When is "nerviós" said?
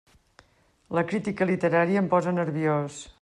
2.41-3.03